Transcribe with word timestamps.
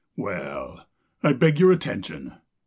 Well, 0.17 0.87
I 1.21 1.33
beg 1.33 1.59
your 1.59 1.71
attention. 1.71 2.37